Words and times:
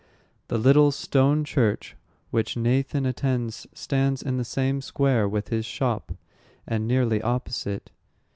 The 0.47 0.57
little 0.57 0.89
stone 0.89 1.43
church 1.43 1.95
which 2.31 2.57
Nathan 2.57 3.05
attends 3.05 3.67
stands 3.71 4.23
in 4.23 4.37
the 4.37 4.43
same 4.43 4.81
square 4.81 5.29
with 5.29 5.49
his 5.49 5.63
shop, 5.63 6.11
and 6.65 6.87
nearly 6.87 7.21
opposite. 7.21 7.91